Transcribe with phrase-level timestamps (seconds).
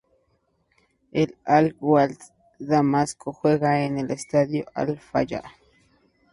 [1.11, 2.25] El Al-Wahda
[2.57, 5.43] Damasco juega en el Estadio Al-Fayhaa.